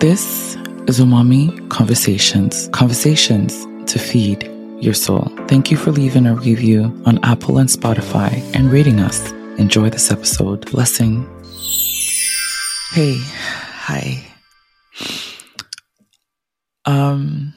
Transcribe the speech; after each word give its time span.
This 0.00 0.54
is 0.86 1.00
Umami 1.00 1.68
Conversations, 1.70 2.68
conversations 2.68 3.66
to 3.90 3.98
feed 3.98 4.48
your 4.80 4.94
soul. 4.94 5.24
Thank 5.48 5.72
you 5.72 5.76
for 5.76 5.90
leaving 5.90 6.24
a 6.24 6.36
review 6.36 7.02
on 7.04 7.18
Apple 7.24 7.58
and 7.58 7.68
Spotify 7.68 8.40
and 8.54 8.70
rating 8.70 9.00
us. 9.00 9.32
Enjoy 9.58 9.90
this 9.90 10.12
episode. 10.12 10.70
Blessing. 10.70 11.26
Hey, 12.92 13.16
hi. 13.18 14.24
Um, 16.84 17.54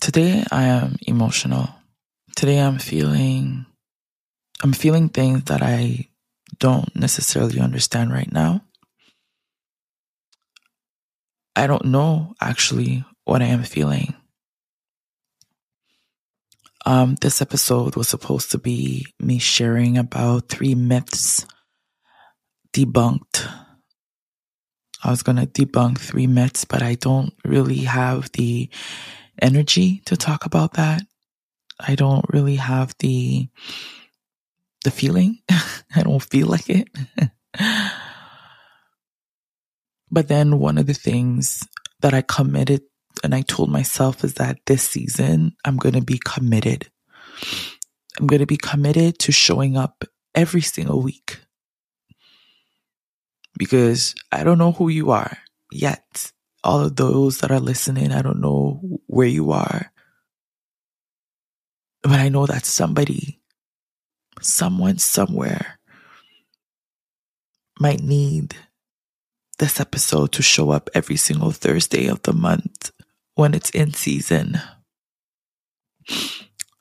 today 0.00 0.42
I 0.50 0.62
am 0.64 0.96
emotional. 1.02 1.68
Today 2.34 2.58
I'm 2.58 2.78
feeling, 2.78 3.66
I'm 4.62 4.72
feeling 4.72 5.10
things 5.10 5.44
that 5.44 5.60
I 5.60 6.08
don't 6.58 6.96
necessarily 6.96 7.60
understand 7.60 8.10
right 8.10 8.32
now. 8.32 8.62
I 11.54 11.66
don't 11.66 11.86
know 11.86 12.34
actually 12.40 13.04
what 13.24 13.42
I 13.42 13.46
am 13.46 13.62
feeling. 13.62 14.14
Um, 16.84 17.14
this 17.20 17.40
episode 17.40 17.94
was 17.94 18.08
supposed 18.08 18.50
to 18.52 18.58
be 18.58 19.06
me 19.20 19.38
sharing 19.38 19.96
about 19.96 20.48
three 20.48 20.74
myths 20.74 21.46
debunked. 22.72 23.48
I 25.04 25.10
was 25.10 25.22
going 25.22 25.36
to 25.36 25.46
debunk 25.46 25.98
three 25.98 26.26
myths, 26.26 26.64
but 26.64 26.82
I 26.82 26.94
don't 26.94 27.34
really 27.44 27.80
have 27.80 28.30
the 28.32 28.68
energy 29.40 30.02
to 30.06 30.16
talk 30.16 30.44
about 30.44 30.74
that. 30.74 31.02
I 31.78 31.94
don't 31.94 32.24
really 32.28 32.56
have 32.56 32.94
the 32.98 33.48
the 34.84 34.90
feeling. 34.90 35.38
I 35.94 36.02
don't 36.02 36.22
feel 36.22 36.48
like 36.48 36.68
it. 36.68 36.88
but 40.12 40.28
then 40.28 40.58
one 40.58 40.76
of 40.76 40.86
the 40.86 40.94
things 40.94 41.66
that 42.00 42.12
I 42.12 42.20
committed 42.20 42.82
and 43.24 43.34
I 43.34 43.40
told 43.40 43.70
myself 43.70 44.22
is 44.24 44.34
that 44.34 44.58
this 44.66 44.86
season 44.86 45.56
I'm 45.64 45.78
going 45.78 45.94
to 45.94 46.02
be 46.02 46.20
committed. 46.22 46.90
I'm 48.18 48.26
going 48.26 48.40
to 48.40 48.46
be 48.46 48.58
committed 48.58 49.18
to 49.20 49.32
showing 49.32 49.76
up 49.76 50.04
every 50.34 50.60
single 50.60 51.00
week. 51.00 51.40
Because 53.58 54.14
I 54.30 54.44
don't 54.44 54.58
know 54.58 54.72
who 54.72 54.88
you 54.88 55.10
are 55.10 55.38
yet. 55.70 56.30
All 56.62 56.80
of 56.80 56.96
those 56.96 57.38
that 57.38 57.50
are 57.50 57.60
listening, 57.60 58.12
I 58.12 58.22
don't 58.22 58.40
know 58.40 58.80
where 59.06 59.26
you 59.26 59.50
are. 59.52 59.92
But 62.02 62.20
I 62.20 62.28
know 62.28 62.46
that 62.46 62.66
somebody, 62.66 63.40
someone 64.40 64.98
somewhere 64.98 65.78
might 67.80 68.00
need 68.00 68.54
this 69.62 69.78
episode 69.78 70.32
to 70.32 70.42
show 70.42 70.72
up 70.72 70.90
every 70.92 71.14
single 71.14 71.52
Thursday 71.52 72.08
of 72.08 72.20
the 72.22 72.32
month 72.32 72.90
when 73.36 73.54
it's 73.54 73.70
in 73.70 73.94
season. 73.94 74.60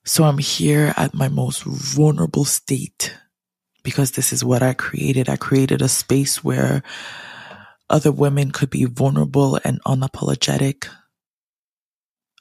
So 0.03 0.23
I'm 0.23 0.39
here 0.39 0.91
at 0.97 1.13
my 1.13 1.29
most 1.29 1.61
vulnerable 1.61 2.43
state 2.43 3.15
because 3.83 4.13
this 4.13 4.33
is 4.33 4.43
what 4.43 4.63
I 4.63 4.73
created. 4.73 5.29
I 5.29 5.35
created 5.35 5.83
a 5.83 5.87
space 5.87 6.43
where 6.43 6.81
other 7.87 8.11
women 8.11 8.49
could 8.49 8.71
be 8.71 8.85
vulnerable 8.85 9.59
and 9.63 9.79
unapologetic 9.83 10.89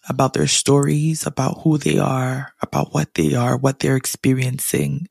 about 0.09 0.33
their 0.33 0.47
stories, 0.47 1.27
about 1.27 1.61
who 1.61 1.77
they 1.77 1.99
are, 1.99 2.55
about 2.63 2.95
what 2.95 3.13
they 3.13 3.35
are, 3.35 3.59
what 3.59 3.81
they're 3.81 3.97
experiencing. 3.97 5.07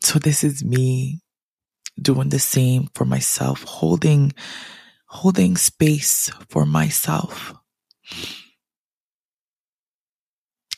So 0.00 0.18
this 0.18 0.42
is 0.42 0.64
me 0.64 1.20
doing 2.00 2.28
the 2.30 2.38
same 2.38 2.88
for 2.94 3.04
myself, 3.04 3.62
holding, 3.64 4.32
holding 5.06 5.56
space 5.56 6.30
for 6.48 6.66
myself. 6.66 7.54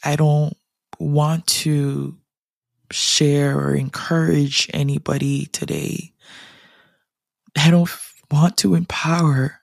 I 0.05 0.17
don't 0.17 0.57
want 0.99 1.47
to 1.47 2.17
share 2.91 3.59
or 3.59 3.75
encourage 3.75 4.69
anybody 4.75 5.47
today. 5.47 6.13
I 7.57 7.71
don't 7.71 7.91
want 8.31 8.57
to 8.59 8.75
empower 8.75 9.61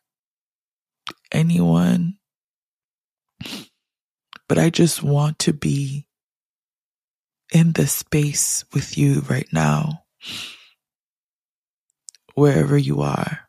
anyone, 1.31 2.17
but 4.47 4.57
I 4.57 4.69
just 4.69 5.03
want 5.03 5.39
to 5.39 5.53
be 5.53 6.07
in 7.51 7.73
the 7.73 7.87
space 7.87 8.63
with 8.73 8.97
you 8.97 9.21
right 9.29 9.47
now, 9.51 10.03
wherever 12.39 12.77
you 12.77 13.01
are. 13.01 13.41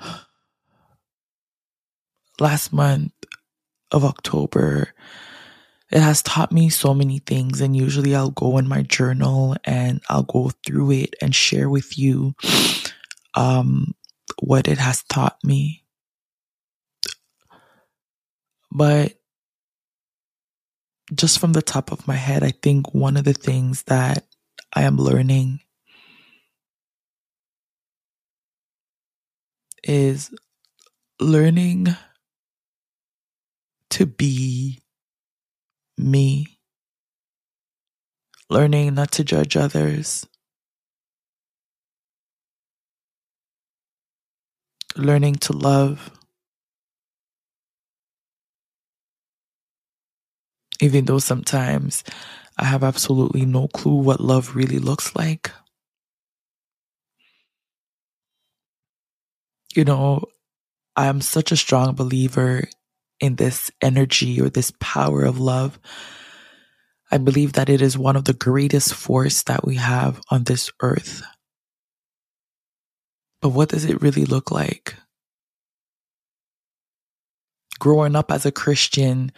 last 2.40 2.72
month 2.72 3.12
of 3.92 4.04
October, 4.04 4.92
it 5.90 6.00
has 6.00 6.22
taught 6.22 6.52
me 6.52 6.68
so 6.68 6.92
many 6.92 7.20
things. 7.20 7.60
And 7.60 7.76
usually 7.76 8.14
I'll 8.14 8.30
go 8.30 8.58
in 8.58 8.68
my 8.68 8.82
journal 8.82 9.56
and 9.64 10.02
I'll 10.10 10.24
go 10.24 10.50
through 10.66 10.90
it 10.92 11.14
and 11.22 11.34
share 11.34 11.70
with 11.70 11.98
you 11.98 12.34
um, 13.34 13.94
what 14.42 14.68
it 14.68 14.78
has 14.78 15.02
taught 15.04 15.38
me. 15.42 15.84
But 18.70 19.17
just 21.14 21.38
from 21.38 21.52
the 21.54 21.62
top 21.62 21.92
of 21.92 22.06
my 22.06 22.16
head, 22.16 22.42
I 22.42 22.52
think 22.62 22.94
one 22.94 23.16
of 23.16 23.24
the 23.24 23.34
things 23.34 23.84
that 23.84 24.26
I 24.74 24.82
am 24.82 24.96
learning 24.98 25.60
is 29.84 30.30
learning 31.20 31.88
to 33.90 34.06
be 34.06 34.80
me, 35.98 36.58
learning 38.50 38.94
not 38.94 39.12
to 39.12 39.24
judge 39.24 39.56
others, 39.56 40.26
learning 44.96 45.36
to 45.36 45.52
love. 45.54 46.17
Even 50.80 51.06
though 51.06 51.18
sometimes 51.18 52.04
I 52.56 52.64
have 52.64 52.84
absolutely 52.84 53.44
no 53.44 53.68
clue 53.68 53.96
what 53.96 54.20
love 54.20 54.54
really 54.56 54.78
looks 54.78 55.14
like. 55.16 55.50
You 59.74 59.84
know, 59.84 60.24
I'm 60.96 61.20
such 61.20 61.52
a 61.52 61.56
strong 61.56 61.94
believer 61.94 62.64
in 63.20 63.36
this 63.36 63.70
energy 63.80 64.40
or 64.40 64.48
this 64.48 64.72
power 64.80 65.24
of 65.24 65.38
love. 65.38 65.78
I 67.10 67.18
believe 67.18 67.54
that 67.54 67.68
it 67.68 67.80
is 67.80 67.96
one 67.96 68.16
of 68.16 68.24
the 68.24 68.34
greatest 68.34 68.94
force 68.94 69.42
that 69.44 69.64
we 69.66 69.76
have 69.76 70.20
on 70.30 70.44
this 70.44 70.70
earth. 70.80 71.22
But 73.40 73.50
what 73.50 73.68
does 73.70 73.84
it 73.84 74.02
really 74.02 74.24
look 74.24 74.50
like? 74.50 74.94
Growing 77.78 78.16
up 78.16 78.32
as 78.32 78.44
a 78.44 78.52
Christian, 78.52 79.32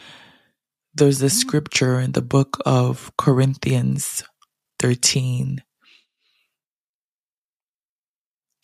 there's 0.94 1.18
this 1.18 1.38
scripture 1.38 2.00
in 2.00 2.12
the 2.12 2.22
book 2.22 2.60
of 2.66 3.12
Corinthians 3.16 4.24
13. 4.78 5.62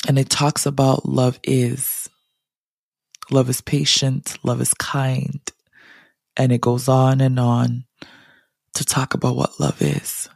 And 0.09 0.19
it 0.19 0.31
talks 0.31 0.67
about 0.67 1.07
love 1.09 1.39
is. 1.43 2.09
Love 3.31 3.49
is 3.49 3.61
patient. 3.61 4.39
Love 4.43 4.61
is 4.61 4.75
kind. 4.75 5.41
And 6.37 6.53
it 6.53 6.61
goes 6.61 6.89
on 6.89 7.21
and 7.21 7.39
on 7.41 7.85
to 8.75 8.85
talk 8.85 9.15
about 9.15 9.37
what 9.37 9.59
love 9.59 9.81
is. 9.81 10.29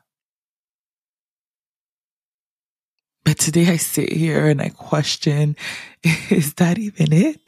But 3.24 3.38
today 3.38 3.68
I 3.68 3.76
sit 3.76 4.12
here 4.12 4.48
and 4.48 4.60
I 4.62 4.70
question, 4.70 5.56
is 6.30 6.54
that 6.54 6.78
even 6.78 7.12
it? 7.12 7.40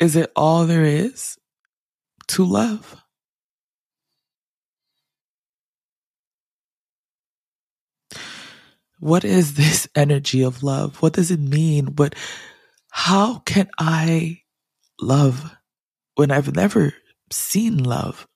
Is 0.00 0.16
it 0.16 0.32
all 0.36 0.66
there 0.66 0.84
is 0.84 1.38
to 2.28 2.44
love? 2.44 2.96
what 9.00 9.24
is 9.24 9.54
this 9.54 9.88
energy 9.96 10.42
of 10.42 10.62
love? 10.62 11.02
What 11.02 11.14
does 11.14 11.30
it 11.30 11.40
mean? 11.40 11.86
But 11.86 12.14
how 12.90 13.38
can 13.40 13.68
I 13.78 14.42
love 15.00 15.56
when 16.16 16.30
I've 16.30 16.54
never 16.54 16.94
seen 17.32 17.82
love 17.82 18.26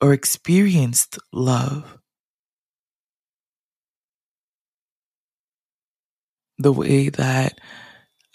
or 0.00 0.12
experienced 0.12 1.18
love? 1.32 1.98
The 6.58 6.72
way 6.72 7.08
that 7.10 7.60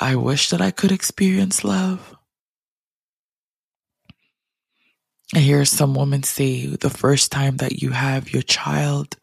I 0.03 0.17
wish 0.17 0.49
that 0.49 0.59
I 0.59 0.71
could 0.71 0.91
experience 0.91 1.63
love. 1.63 2.17
I 5.33 5.39
hear 5.39 5.63
some 5.63 5.95
women 5.95 6.23
say 6.23 6.65
the 6.65 6.89
first 6.89 7.31
time 7.31 7.55
that 7.57 7.81
you 7.81 7.91
have 7.91 8.33
your 8.33 8.41
child, 8.41 9.15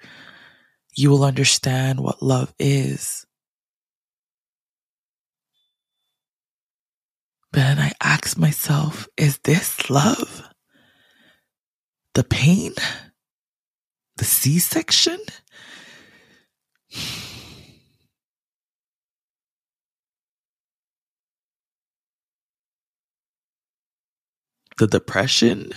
you 0.97 1.11
will 1.11 1.23
understand 1.23 2.01
what 2.01 2.23
love 2.23 2.55
is. 2.59 3.27
But 7.53 7.61
then 7.61 7.79
I 7.79 7.93
ask 8.03 8.39
myself, 8.39 9.07
is 9.19 9.37
this 9.45 9.91
love? 9.91 10.49
The 12.15 12.25
pain? 12.25 12.73
The 14.17 14.25
C 14.25 14.59
section? 14.59 15.19
The 24.81 24.87
depression? 24.87 25.73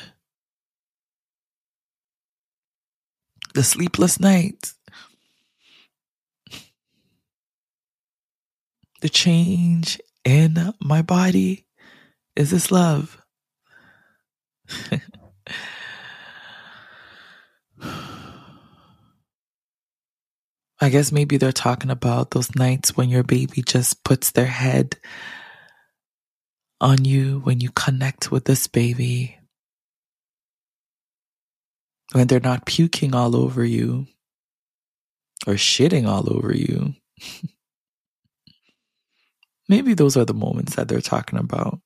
The 3.53 3.61
sleepless 3.61 4.17
nights? 4.17 4.75
The 9.01 9.09
change 9.09 9.99
in 10.23 10.73
my 10.79 11.01
body? 11.01 11.65
Is 12.37 12.51
this 12.51 12.71
love? 12.71 13.21
I 20.79 20.89
guess 20.89 21.11
maybe 21.11 21.35
they're 21.35 21.51
talking 21.51 21.91
about 21.91 22.31
those 22.31 22.55
nights 22.55 22.95
when 22.95 23.09
your 23.09 23.23
baby 23.23 23.63
just 23.63 24.05
puts 24.05 24.31
their 24.31 24.45
head 24.45 24.95
on 26.83 27.05
you, 27.05 27.39
when 27.39 27.61
you 27.61 27.71
connect 27.71 28.31
with 28.31 28.45
this 28.45 28.67
baby, 28.67 29.39
when 32.11 32.27
they're 32.27 32.39
not 32.39 32.65
puking 32.65 33.15
all 33.15 33.35
over 33.35 33.63
you 33.63 34.05
or 35.47 35.53
shitting 35.53 36.07
all 36.07 36.31
over 36.31 36.55
you. 36.55 36.93
maybe 39.69 39.93
those 39.93 40.17
are 40.17 40.25
the 40.25 40.33
moments 40.33 40.75
that 40.75 40.87
they're 40.87 41.01
talking 41.01 41.39
about. 41.39 41.79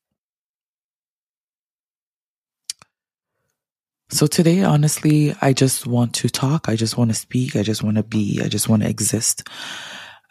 So 4.09 4.25
today, 4.25 4.63
honestly, 4.63 5.35
I 5.41 5.53
just 5.53 5.85
want 5.85 6.13
to 6.15 6.29
talk. 6.29 6.69
I 6.69 6.75
just 6.75 6.97
want 6.97 7.11
to 7.11 7.15
speak. 7.15 7.55
I 7.55 7.63
just 7.63 7.83
want 7.83 7.97
to 7.97 8.03
be. 8.03 8.41
I 8.43 8.47
just 8.47 8.69
want 8.69 8.83
to 8.83 8.89
exist. 8.89 9.47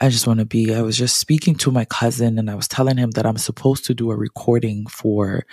I 0.00 0.10
just 0.10 0.26
want 0.26 0.40
to 0.40 0.46
be. 0.46 0.74
I 0.74 0.82
was 0.82 0.98
just 0.98 1.18
speaking 1.18 1.54
to 1.56 1.70
my 1.70 1.86
cousin 1.86 2.38
and 2.38 2.50
I 2.50 2.54
was 2.54 2.68
telling 2.68 2.98
him 2.98 3.12
that 3.12 3.24
I'm 3.24 3.38
supposed 3.38 3.86
to 3.86 3.94
do 3.94 4.10
a 4.10 4.16
recording 4.16 4.86
for 4.86 5.44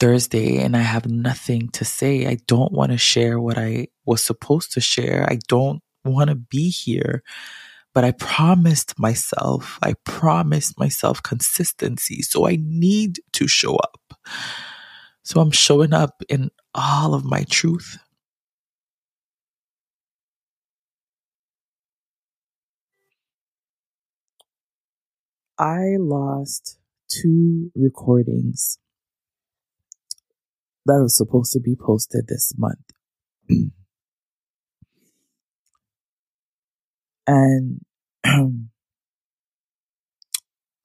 Thursday 0.00 0.58
and 0.58 0.76
I 0.76 0.80
have 0.80 1.06
nothing 1.06 1.68
to 1.70 1.84
say. 1.84 2.26
I 2.26 2.38
don't 2.48 2.72
want 2.72 2.90
to 2.90 2.98
share 2.98 3.38
what 3.38 3.58
I 3.58 3.86
was 4.04 4.24
supposed 4.24 4.72
to 4.72 4.80
share. 4.80 5.26
I 5.30 5.38
don't 5.46 5.80
want 6.04 6.30
to 6.30 6.34
be 6.34 6.70
here. 6.70 7.22
But 7.94 8.04
I 8.04 8.12
promised 8.12 8.98
myself, 8.98 9.78
I 9.82 9.94
promised 10.04 10.78
myself 10.78 11.22
consistency. 11.22 12.22
So 12.22 12.48
I 12.48 12.56
need 12.60 13.20
to 13.34 13.46
show 13.46 13.76
up. 13.76 14.14
So 15.22 15.40
I'm 15.40 15.50
showing 15.52 15.92
up 15.92 16.22
in 16.28 16.50
all 16.74 17.14
of 17.14 17.24
my 17.24 17.44
truth. 17.44 17.98
I 25.62 25.94
lost 25.96 26.80
two 27.08 27.70
recordings 27.76 28.80
that 30.86 30.98
were 31.00 31.06
supposed 31.08 31.52
to 31.52 31.60
be 31.60 31.76
posted 31.76 32.26
this 32.26 32.52
month. 32.58 32.80
and 37.28 37.80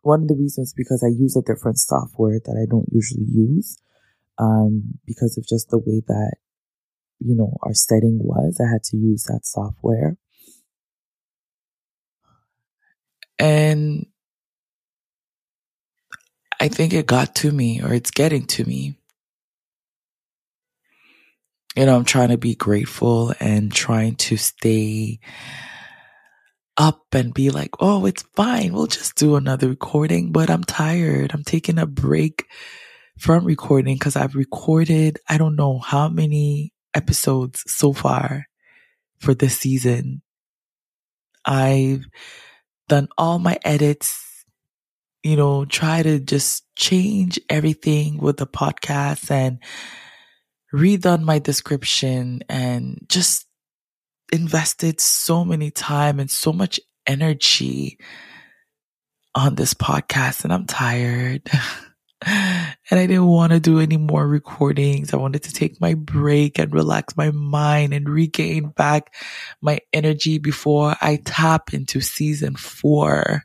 one 0.03 0.21
of 0.21 0.27
the 0.27 0.35
reasons 0.35 0.75
because 0.77 1.03
I 1.03 1.07
use 1.07 1.35
a 1.35 1.41
different 1.41 1.79
software 1.79 2.39
that 2.45 2.55
I 2.55 2.69
don't 2.69 2.89
usually 2.91 3.25
use 3.25 3.79
um, 4.37 4.99
because 5.07 5.39
of 5.39 5.47
just 5.47 5.71
the 5.71 5.79
way 5.79 6.03
that, 6.07 6.35
you 7.17 7.35
know, 7.35 7.57
our 7.63 7.73
setting 7.73 8.19
was. 8.21 8.61
I 8.63 8.71
had 8.71 8.83
to 8.91 8.97
use 8.97 9.23
that 9.23 9.39
software. 9.43 10.17
And 13.39 14.05
I 16.59 16.67
think 16.67 16.93
it 16.93 17.05
got 17.05 17.35
to 17.35 17.51
me 17.51 17.81
or 17.81 17.93
it's 17.93 18.11
getting 18.11 18.45
to 18.47 18.65
me. 18.65 18.97
You 21.75 21.85
know, 21.85 21.95
I'm 21.95 22.05
trying 22.05 22.29
to 22.29 22.37
be 22.37 22.55
grateful 22.55 23.33
and 23.39 23.71
trying 23.71 24.15
to 24.15 24.37
stay 24.37 25.19
up 26.77 27.05
and 27.13 27.33
be 27.33 27.49
like, 27.51 27.71
oh, 27.79 28.05
it's 28.05 28.23
fine. 28.35 28.73
We'll 28.73 28.87
just 28.87 29.15
do 29.15 29.35
another 29.35 29.67
recording, 29.69 30.31
but 30.31 30.49
I'm 30.49 30.63
tired. 30.63 31.31
I'm 31.33 31.43
taking 31.43 31.77
a 31.77 31.85
break 31.85 32.45
from 33.19 33.45
recording 33.45 33.95
because 33.95 34.15
I've 34.15 34.35
recorded, 34.35 35.19
I 35.29 35.37
don't 35.37 35.55
know 35.55 35.79
how 35.79 36.09
many 36.09 36.73
episodes 36.93 37.63
so 37.67 37.93
far 37.93 38.45
for 39.19 39.33
this 39.33 39.57
season. 39.59 40.21
I've 41.45 42.05
done 42.87 43.07
all 43.17 43.39
my 43.39 43.57
edits, 43.63 44.26
you 45.27 45.35
know, 45.35 45.65
try 45.65 46.03
to 46.03 46.19
just 46.19 46.63
change 46.75 47.39
everything 47.49 48.17
with 48.17 48.37
the 48.37 48.47
podcast 48.47 49.29
and 49.29 49.59
redone 50.73 51.23
my 51.23 51.39
description 51.39 52.43
and 52.49 53.05
just 53.07 53.45
invested 54.31 54.99
so 54.99 55.45
many 55.45 55.71
time 55.71 56.19
and 56.19 56.29
so 56.29 56.51
much 56.51 56.79
energy 57.05 57.97
on 59.33 59.55
this 59.55 59.73
podcast 59.73 60.43
and 60.43 60.51
I'm 60.51 60.65
tired. 60.65 61.49
and 62.25 62.75
I 62.91 63.05
didn't 63.05 63.27
want 63.27 63.51
to 63.51 63.59
do 63.59 63.79
any 63.79 63.97
more 63.97 64.27
recordings. 64.27 65.13
I 65.13 65.17
wanted 65.17 65.43
to 65.43 65.53
take 65.53 65.79
my 65.79 65.93
break 65.93 66.57
and 66.57 66.73
relax 66.73 67.15
my 67.15 67.31
mind 67.31 67.93
and 67.93 68.09
regain 68.09 68.69
back 68.69 69.13
my 69.61 69.79
energy 69.93 70.39
before 70.39 70.95
I 71.01 71.21
tap 71.23 71.73
into 71.73 72.01
season 72.01 72.55
four, 72.55 73.43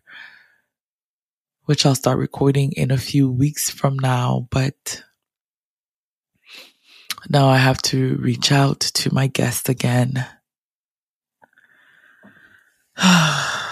which 1.65 1.87
I'll 1.87 1.95
start 1.95 2.19
recording 2.19 2.73
in 2.73 2.91
a 2.91 2.99
few 2.99 3.31
weeks 3.31 3.71
from 3.71 3.99
now. 3.99 4.49
But 4.51 5.03
now 7.29 7.49
I 7.49 7.59
have 7.59 7.81
to 7.83 8.17
reach 8.17 8.51
out 8.53 8.81
to 8.81 9.15
my 9.15 9.27
guest 9.27 9.69
again. 9.69 10.27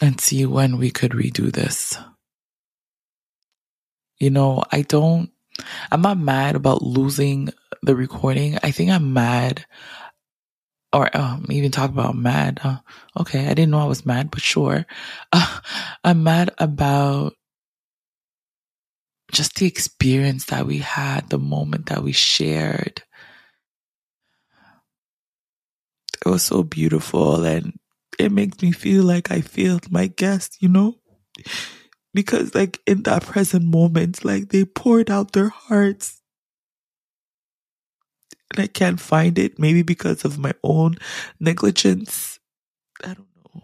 and 0.00 0.20
see 0.20 0.46
when 0.46 0.78
we 0.78 0.90
could 0.90 1.12
redo 1.12 1.52
this. 1.52 1.96
You 4.18 4.30
know, 4.30 4.64
I 4.72 4.82
don't, 4.82 5.30
I'm 5.90 6.02
not 6.02 6.18
mad 6.18 6.56
about 6.56 6.82
losing 6.82 7.50
the 7.82 7.94
recording. 7.94 8.58
I 8.62 8.70
think 8.70 8.90
I'm 8.90 9.12
mad, 9.12 9.64
or 10.92 11.14
um, 11.16 11.46
even 11.50 11.70
talk 11.70 11.90
about 11.90 12.16
mad. 12.16 12.60
Uh, 12.64 12.78
okay, 13.20 13.46
I 13.46 13.54
didn't 13.54 13.70
know 13.70 13.80
I 13.80 13.84
was 13.86 14.06
mad, 14.06 14.30
but 14.30 14.40
sure. 14.42 14.86
Uh, 15.32 15.60
I'm 16.04 16.22
mad 16.22 16.50
about 16.58 17.34
just 19.32 19.56
the 19.56 19.66
experience 19.66 20.46
that 20.46 20.66
we 20.66 20.78
had, 20.78 21.28
the 21.30 21.38
moment 21.38 21.86
that 21.86 22.02
we 22.02 22.12
shared. 22.12 23.02
It 26.24 26.28
was 26.28 26.44
so 26.44 26.62
beautiful 26.62 27.44
and 27.44 27.76
it 28.20 28.30
makes 28.30 28.62
me 28.62 28.70
feel 28.72 29.02
like 29.04 29.30
I 29.32 29.40
failed 29.40 29.90
my 29.90 30.06
guest, 30.06 30.56
you 30.60 30.68
know? 30.68 30.98
Because 32.14 32.54
like 32.54 32.80
in 32.86 33.02
that 33.04 33.22
present 33.24 33.64
moment, 33.64 34.24
like 34.24 34.48
they 34.48 34.64
poured 34.64 35.10
out 35.10 35.32
their 35.32 35.48
hearts. 35.50 36.17
And 38.50 38.60
I 38.60 38.66
can't 38.66 39.00
find 39.00 39.38
it, 39.38 39.58
maybe 39.58 39.82
because 39.82 40.24
of 40.24 40.38
my 40.38 40.54
own 40.64 40.96
negligence. 41.38 42.38
I 43.04 43.08
don't 43.08 43.28
know. 43.54 43.62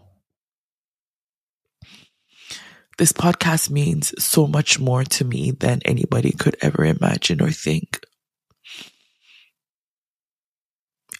This 2.97 3.11
podcast 3.11 3.69
means 3.69 4.13
so 4.23 4.47
much 4.47 4.79
more 4.79 5.03
to 5.03 5.25
me 5.25 5.51
than 5.51 5.81
anybody 5.85 6.31
could 6.31 6.55
ever 6.61 6.85
imagine 6.85 7.41
or 7.41 7.51
think. 7.51 7.99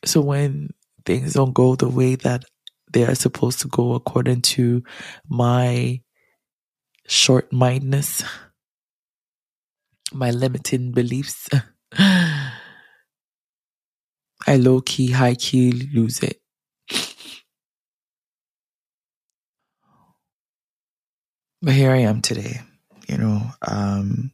So 0.05 0.21
when 0.21 0.69
things 1.05 1.33
don't 1.33 1.53
go 1.53 1.75
the 1.75 1.89
way 1.89 2.15
that 2.15 2.45
they 2.93 3.03
are 3.03 3.15
supposed 3.15 3.59
to 3.61 3.67
go 3.67 3.93
according 3.93 4.41
to 4.41 4.83
my 5.27 6.01
short 7.07 7.51
mindedness, 7.51 8.23
my 10.13 10.31
limiting 10.31 10.91
beliefs. 10.91 11.49
I 14.47 14.57
low 14.57 14.81
key, 14.81 15.11
high 15.11 15.35
key 15.35 15.71
lose 15.71 16.19
it. 16.19 16.39
But 21.61 21.73
here 21.73 21.91
I 21.91 21.97
am 21.97 22.21
today. 22.21 22.61
you 23.07 23.17
know. 23.17 23.41
Um, 23.67 24.31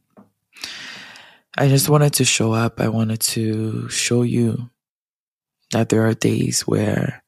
I 1.56 1.68
just 1.68 1.88
wanted 1.88 2.14
to 2.14 2.24
show 2.24 2.52
up. 2.52 2.80
I 2.80 2.88
wanted 2.88 3.20
to 3.20 3.88
show 3.88 4.22
you 4.22 4.70
that 5.72 5.88
there 5.88 6.06
are 6.06 6.14
days 6.14 6.62
where 6.62 7.22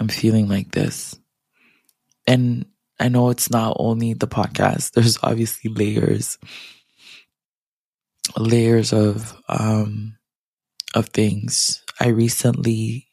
I'm 0.00 0.08
feeling 0.08 0.48
like 0.48 0.72
this. 0.72 1.18
And 2.26 2.66
I 2.98 3.08
know 3.08 3.30
it's 3.30 3.50
not 3.50 3.76
only 3.78 4.14
the 4.14 4.28
podcast, 4.28 4.92
there's 4.92 5.18
obviously 5.22 5.70
layers, 5.70 6.38
layers 8.36 8.92
of, 8.92 9.40
um, 9.48 10.16
of 10.94 11.08
things. 11.10 11.82
I 12.00 12.08
recently, 12.08 13.08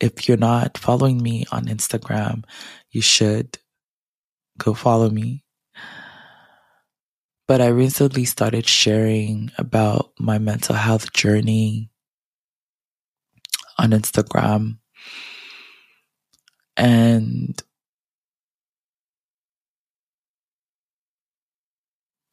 if 0.00 0.28
you're 0.28 0.36
not 0.36 0.78
following 0.78 1.22
me 1.22 1.44
on 1.52 1.66
Instagram, 1.66 2.44
you 2.90 3.02
should 3.02 3.58
go 4.58 4.74
follow 4.74 5.10
me. 5.10 5.44
But 7.48 7.60
I 7.60 7.68
recently 7.68 8.24
started 8.24 8.66
sharing 8.66 9.52
about 9.56 10.12
my 10.18 10.38
mental 10.38 10.74
health 10.74 11.12
journey 11.12 11.90
on 13.78 13.90
Instagram. 13.90 14.78
And 16.76 17.62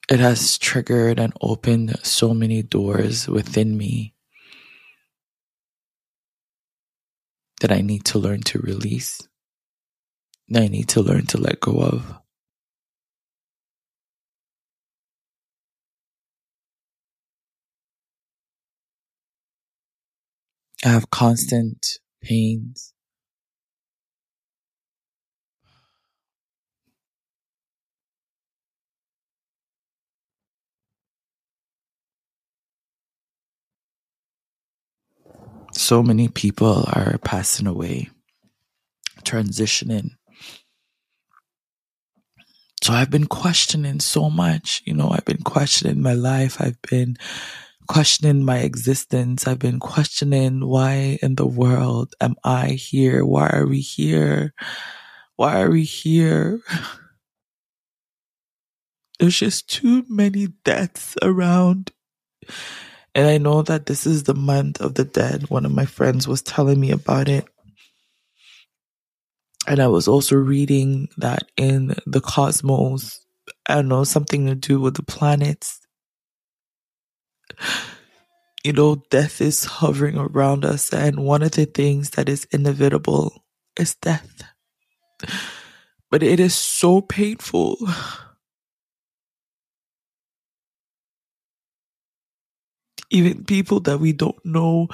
it 0.09 0.19
has 0.19 0.57
triggered 0.57 1.19
and 1.19 1.33
opened 1.41 1.97
so 2.03 2.33
many 2.33 2.61
doors 2.63 3.27
within 3.27 3.77
me 3.77 4.13
that 7.61 7.71
I 7.71 7.81
need 7.81 8.05
to 8.05 8.19
learn 8.19 8.41
to 8.43 8.59
release. 8.59 9.21
that 10.49 10.63
I 10.63 10.67
need 10.67 10.89
to 10.89 11.01
learn 11.01 11.25
to 11.27 11.37
let 11.39 11.59
go 11.59 11.79
of. 11.79 12.15
I 20.85 20.89
have 20.89 21.09
constant 21.11 21.99
pains. 22.23 22.93
So 35.93 36.01
many 36.01 36.27
people 36.27 36.85
are 36.87 37.19
passing 37.19 37.67
away, 37.67 38.09
transitioning. 39.21 40.15
So 42.83 42.93
I've 42.93 43.11
been 43.11 43.27
questioning 43.27 43.99
so 43.99 44.31
much. 44.31 44.81
You 44.85 44.95
know, 44.95 45.11
I've 45.11 45.25
been 45.25 45.43
questioning 45.43 46.01
my 46.01 46.13
life. 46.13 46.59
I've 46.59 46.81
been 46.89 47.17
questioning 47.87 48.43
my 48.43 48.61
existence. 48.61 49.45
I've 49.45 49.59
been 49.59 49.79
questioning 49.79 50.65
why 50.65 51.19
in 51.21 51.35
the 51.35 51.45
world 51.45 52.15
am 52.19 52.37
I 52.43 52.69
here? 52.69 53.23
Why 53.23 53.49
are 53.49 53.67
we 53.67 53.79
here? 53.79 54.55
Why 55.35 55.61
are 55.61 55.69
we 55.69 55.83
here? 55.83 56.59
There's 59.19 59.37
just 59.37 59.69
too 59.69 60.05
many 60.09 60.47
deaths 60.65 61.15
around. 61.21 61.91
And 63.15 63.27
I 63.27 63.37
know 63.37 63.61
that 63.63 63.85
this 63.85 64.05
is 64.07 64.23
the 64.23 64.33
month 64.33 64.81
of 64.81 64.95
the 64.95 65.05
dead. 65.05 65.49
One 65.49 65.65
of 65.65 65.71
my 65.71 65.85
friends 65.85 66.27
was 66.27 66.41
telling 66.41 66.79
me 66.79 66.91
about 66.91 67.29
it. 67.29 67.45
And 69.67 69.79
I 69.79 69.87
was 69.87 70.07
also 70.07 70.35
reading 70.35 71.09
that 71.17 71.43
in 71.55 71.95
the 72.05 72.21
cosmos, 72.21 73.25
I 73.67 73.75
don't 73.75 73.87
know, 73.87 74.03
something 74.03 74.47
to 74.47 74.55
do 74.55 74.79
with 74.81 74.95
the 74.95 75.03
planets 75.03 75.79
you 78.63 78.71
know, 78.71 78.95
death 79.09 79.41
is 79.41 79.65
hovering 79.65 80.17
around 80.17 80.63
us, 80.63 80.93
and 80.93 81.19
one 81.19 81.43
of 81.43 81.51
the 81.51 81.65
things 81.65 82.11
that 82.11 82.29
is 82.29 82.45
inevitable 82.51 83.43
is 83.77 83.95
death. 83.95 84.43
But 86.09 86.23
it 86.23 86.39
is 86.39 86.55
so 86.55 87.01
painful. 87.01 87.77
Even 93.13 93.45
people 93.45 93.79
that 93.81 93.99
we 93.99 94.13
don't 94.13 94.45
know, 94.45 94.89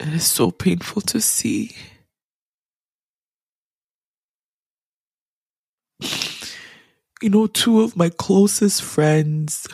it 0.00 0.08
is 0.08 0.26
so 0.26 0.50
painful 0.50 1.02
to 1.02 1.20
see. 1.20 1.76
you 7.22 7.30
know, 7.30 7.46
two 7.46 7.80
of 7.82 7.96
my 7.96 8.10
closest 8.10 8.82
friends, 8.82 9.66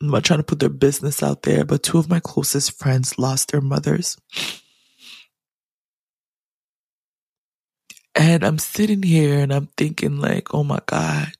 I'm 0.00 0.10
not 0.10 0.24
trying 0.24 0.38
to 0.40 0.44
put 0.44 0.60
their 0.60 0.68
business 0.68 1.22
out 1.22 1.42
there, 1.42 1.64
but 1.64 1.82
two 1.82 1.98
of 1.98 2.08
my 2.08 2.20
closest 2.20 2.78
friends 2.78 3.18
lost 3.18 3.52
their 3.52 3.60
mothers. 3.60 4.16
And 8.14 8.44
I'm 8.44 8.58
sitting 8.58 9.02
here 9.02 9.40
and 9.40 9.52
I'm 9.52 9.68
thinking, 9.76 10.18
like, 10.18 10.54
oh 10.54 10.64
my 10.64 10.80
God. 10.86 11.34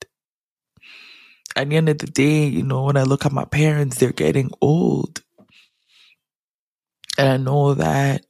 At 1.56 1.70
the 1.70 1.76
end 1.76 1.88
of 1.88 1.98
the 1.98 2.06
day, 2.06 2.46
you 2.46 2.62
know, 2.62 2.84
when 2.84 2.96
I 2.96 3.04
look 3.04 3.24
at 3.24 3.32
my 3.32 3.44
parents, 3.44 3.98
they're 3.98 4.12
getting 4.12 4.50
old. 4.60 5.22
And 7.16 7.28
I 7.28 7.36
know 7.36 7.74
that 7.74 8.26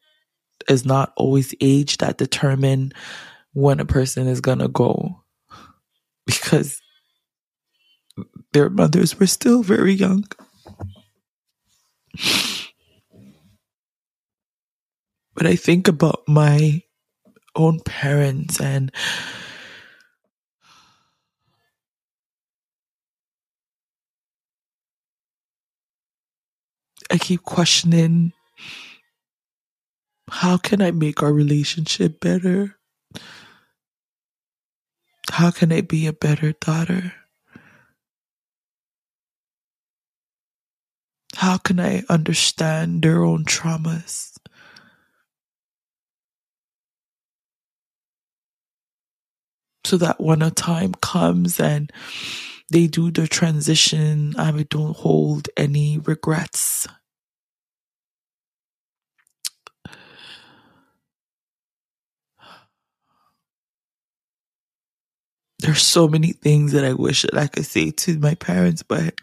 is 0.68 0.84
not 0.84 1.12
always 1.16 1.54
age 1.60 1.98
that 1.98 2.18
determine 2.18 2.92
when 3.52 3.80
a 3.80 3.84
person 3.84 4.26
is 4.26 4.40
gonna 4.40 4.68
go. 4.68 5.22
Because 6.26 6.80
their 8.52 8.70
mothers 8.70 9.18
were 9.18 9.26
still 9.26 9.62
very 9.62 9.92
young. 9.92 10.24
But 15.36 15.46
I 15.48 15.56
think 15.56 15.88
about 15.88 16.22
my 16.28 16.82
own 17.56 17.80
parents 17.80 18.60
and 18.60 18.92
I 27.14 27.16
keep 27.16 27.44
questioning 27.44 28.32
how 30.28 30.56
can 30.56 30.82
I 30.82 30.90
make 30.90 31.22
our 31.22 31.32
relationship 31.32 32.18
better? 32.18 32.76
How 35.30 35.52
can 35.52 35.70
I 35.70 35.82
be 35.82 36.08
a 36.08 36.12
better 36.12 36.54
daughter? 36.54 37.12
How 41.36 41.56
can 41.58 41.78
I 41.78 42.02
understand 42.08 43.02
their 43.02 43.22
own 43.22 43.44
traumas? 43.44 44.32
So 49.84 49.98
that 49.98 50.20
when 50.20 50.42
a 50.42 50.50
time 50.50 50.94
comes 50.94 51.60
and 51.60 51.92
they 52.72 52.88
do 52.88 53.12
the 53.12 53.28
transition, 53.28 54.34
I 54.36 54.50
don't 54.68 54.96
hold 54.96 55.48
any 55.56 55.98
regrets. 55.98 56.88
There's 65.64 65.82
so 65.82 66.08
many 66.08 66.32
things 66.32 66.72
that 66.72 66.84
I 66.84 66.92
wish 66.92 67.22
that 67.22 67.38
I 67.38 67.46
could 67.46 67.64
say 67.64 67.90
to 67.90 68.18
my 68.18 68.34
parents, 68.34 68.82
but 68.82 69.14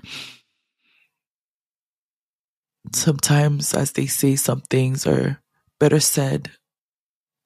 sometimes, 2.93 3.75
as 3.75 3.91
they 3.91 4.07
say, 4.07 4.35
some 4.35 4.61
things 4.61 5.05
are 5.05 5.39
better 5.79 5.99
said, 5.99 6.49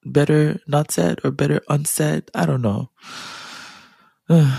better 0.05 0.61
not 0.65 0.91
said, 0.91 1.19
or 1.25 1.31
better 1.31 1.59
unsaid. 1.67 2.31
I 2.33 2.45
don't 2.45 2.61
know. 2.61 2.89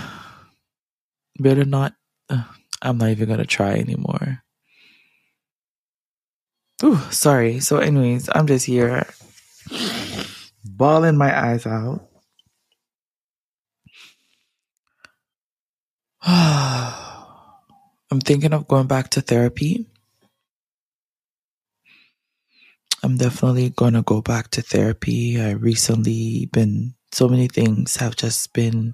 better 1.39 1.65
not. 1.65 1.95
I'm 2.29 2.99
not 2.99 3.09
even 3.09 3.29
gonna 3.29 3.45
try 3.45 3.73
anymore. 3.73 4.43
Ooh, 6.83 7.01
sorry. 7.09 7.59
So, 7.59 7.77
anyways, 7.77 8.29
I'm 8.35 8.45
just 8.45 8.67
here, 8.67 9.07
bawling 10.63 11.17
my 11.17 11.35
eyes 11.35 11.65
out. 11.65 12.07
I'm 16.29 18.19
thinking 18.19 18.51
of 18.51 18.67
going 18.67 18.87
back 18.87 19.11
to 19.11 19.21
therapy. 19.21 19.87
I'm 23.01 23.15
definitely 23.15 23.69
going 23.69 23.93
to 23.93 24.01
go 24.01 24.21
back 24.21 24.51
to 24.51 24.61
therapy. 24.61 25.39
I 25.39 25.51
recently 25.51 26.49
been, 26.51 26.95
so 27.13 27.29
many 27.29 27.47
things 27.47 27.95
have 27.95 28.17
just 28.17 28.51
been 28.51 28.93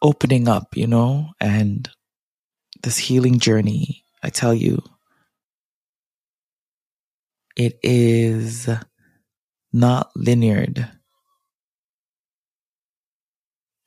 opening 0.00 0.48
up, 0.48 0.74
you 0.74 0.86
know, 0.86 1.32
and 1.38 1.86
this 2.82 2.96
healing 2.96 3.40
journey, 3.40 4.04
I 4.22 4.30
tell 4.30 4.54
you, 4.54 4.82
it 7.56 7.78
is 7.82 8.70
not 9.74 10.10
linear. 10.16 10.62
It 10.62 10.86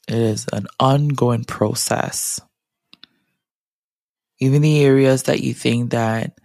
is 0.09 0.45
an 0.53 0.67
ongoing 0.79 1.45
process. 1.45 2.39
Even 4.41 4.63
the 4.63 4.81
areas 4.83 5.25
that 5.25 5.41
you 5.41 5.55
think 5.55 5.91
that, 5.91 6.39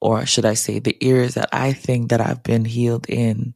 or 0.00 0.26
should 0.26 0.46
I 0.46 0.54
say, 0.54 0.78
the 0.78 0.96
areas 1.02 1.34
that 1.34 1.48
I 1.52 1.72
think 1.72 2.10
that 2.10 2.20
I've 2.20 2.42
been 2.42 2.64
healed 2.66 3.08
in, 3.08 3.54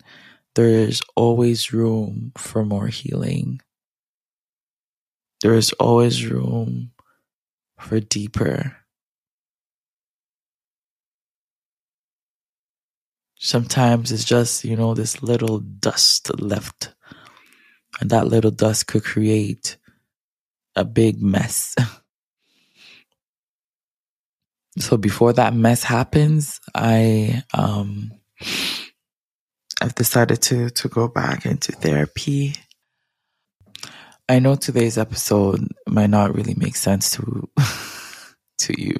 there's 0.54 1.02
always 1.16 1.72
room 1.72 2.32
for 2.38 2.64
more 2.64 2.88
healing. 2.88 3.60
There 5.42 5.54
is 5.54 5.72
always 5.74 6.26
room 6.26 6.92
for 7.80 8.00
deeper. 8.00 8.76
Sometimes 13.38 14.12
it's 14.12 14.24
just, 14.24 14.64
you 14.64 14.76
know, 14.76 14.94
this 14.94 15.22
little 15.22 15.60
dust 15.60 16.40
left. 16.40 16.94
And 18.00 18.10
that 18.10 18.28
little 18.28 18.50
dust 18.50 18.86
could 18.88 19.04
create 19.04 19.76
a 20.76 20.84
big 20.84 21.22
mess. 21.22 21.76
so 24.78 24.96
before 24.96 25.32
that 25.34 25.54
mess 25.54 25.82
happens, 25.84 26.60
I 26.74 27.42
um 27.54 28.12
I've 29.80 29.94
decided 29.94 30.42
to 30.42 30.70
to 30.70 30.88
go 30.88 31.08
back 31.08 31.46
into 31.46 31.72
therapy. 31.72 32.54
I 34.28 34.38
know 34.38 34.54
today's 34.54 34.96
episode 34.96 35.68
might 35.86 36.10
not 36.10 36.34
really 36.34 36.54
make 36.54 36.76
sense 36.76 37.10
to 37.12 37.48
to 38.58 38.80
you. 38.80 38.96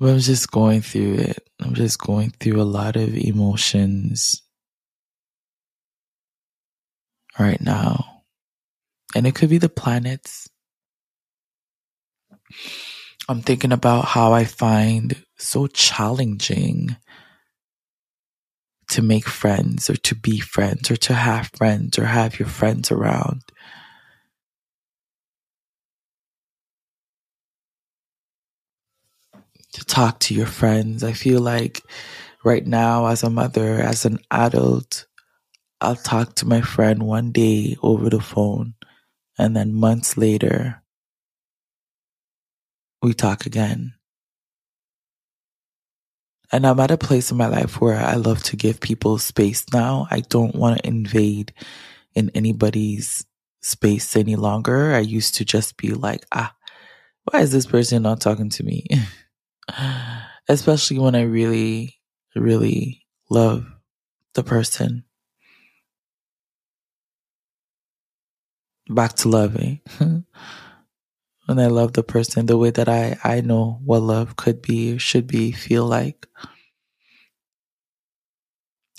But 0.00 0.08
I'm 0.12 0.18
just 0.18 0.50
going 0.50 0.82
through 0.82 1.14
it. 1.14 1.48
I'm 1.60 1.74
just 1.74 1.98
going 1.98 2.30
through 2.30 2.60
a 2.60 2.64
lot 2.64 2.96
of 2.96 3.14
emotions 3.14 4.42
right 7.38 7.60
now. 7.60 8.22
And 9.14 9.26
it 9.26 9.34
could 9.34 9.48
be 9.50 9.58
the 9.58 9.68
planets. 9.68 10.49
I'm 13.28 13.42
thinking 13.42 13.72
about 13.72 14.06
how 14.06 14.32
I 14.32 14.44
find 14.44 15.22
so 15.38 15.66
challenging 15.66 16.96
to 18.88 19.02
make 19.02 19.28
friends 19.28 19.88
or 19.88 19.96
to 19.96 20.14
be 20.14 20.40
friends 20.40 20.90
or 20.90 20.96
to 20.96 21.14
have 21.14 21.50
friends 21.56 21.98
or 21.98 22.06
have 22.06 22.38
your 22.38 22.48
friends 22.48 22.90
around. 22.90 23.42
to 29.72 29.84
talk 29.84 30.18
to 30.20 30.34
your 30.34 30.46
friends. 30.46 31.04
I 31.04 31.12
feel 31.12 31.40
like 31.40 31.82
right 32.44 32.66
now, 32.66 33.06
as 33.06 33.22
a 33.22 33.30
mother, 33.30 33.80
as 33.80 34.04
an 34.04 34.18
adult, 34.30 35.06
I'll 35.80 35.96
talk 35.96 36.34
to 36.36 36.46
my 36.46 36.60
friend 36.60 37.02
one 37.02 37.32
day 37.32 37.76
over 37.82 38.10
the 38.10 38.20
phone, 38.20 38.74
and 39.38 39.56
then 39.56 39.72
months 39.72 40.16
later, 40.16 40.82
we 43.02 43.14
talk 43.14 43.46
again. 43.46 43.94
And 46.52 46.66
I'm 46.66 46.80
at 46.80 46.90
a 46.90 46.98
place 46.98 47.30
in 47.30 47.36
my 47.36 47.46
life 47.46 47.80
where 47.80 47.96
I 47.96 48.14
love 48.14 48.42
to 48.44 48.56
give 48.56 48.80
people 48.80 49.18
space 49.18 49.64
now. 49.72 50.08
I 50.10 50.20
don't 50.20 50.54
want 50.54 50.78
to 50.78 50.86
invade 50.88 51.52
in 52.14 52.30
anybody's 52.34 53.24
space 53.62 54.16
any 54.16 54.36
longer. 54.36 54.94
I 54.94 54.98
used 55.00 55.36
to 55.36 55.44
just 55.44 55.76
be 55.76 55.90
like, 55.90 56.26
ah, 56.32 56.54
why 57.24 57.40
is 57.40 57.52
this 57.52 57.66
person 57.66 58.02
not 58.02 58.20
talking 58.20 58.50
to 58.50 58.64
me? 58.64 58.86
especially 60.48 60.98
when 60.98 61.14
I 61.14 61.22
really, 61.22 61.94
really 62.34 63.06
love 63.30 63.66
the 64.34 64.42
person. 64.42 65.04
Back 68.88 69.14
to 69.16 69.28
loving. 69.28 69.80
when 71.50 71.58
I 71.58 71.66
love 71.66 71.94
the 71.94 72.04
person 72.04 72.46
the 72.46 72.56
way 72.56 72.70
that 72.70 72.88
I, 72.88 73.18
I 73.24 73.40
know 73.40 73.80
what 73.84 74.02
love 74.02 74.36
could 74.36 74.62
be, 74.62 74.98
should 74.98 75.26
be, 75.26 75.50
feel 75.50 75.84
like. 75.84 76.28